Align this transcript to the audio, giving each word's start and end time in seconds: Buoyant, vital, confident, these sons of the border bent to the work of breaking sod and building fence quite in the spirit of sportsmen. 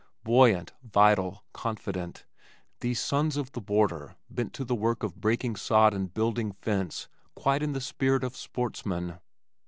Buoyant, 0.23 0.73
vital, 0.81 1.43
confident, 1.53 2.25
these 2.79 2.99
sons 2.99 3.37
of 3.37 3.51
the 3.51 3.61
border 3.61 4.15
bent 4.31 4.51
to 4.53 4.65
the 4.65 4.73
work 4.73 5.03
of 5.03 5.21
breaking 5.21 5.55
sod 5.55 5.93
and 5.93 6.11
building 6.11 6.53
fence 6.53 7.07
quite 7.35 7.61
in 7.61 7.73
the 7.73 7.81
spirit 7.81 8.23
of 8.23 8.35
sportsmen. 8.35 9.19